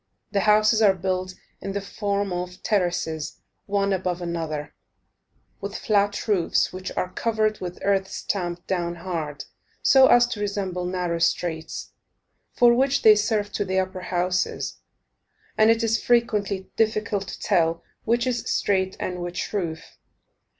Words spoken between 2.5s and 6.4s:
terraces, one above another, with flat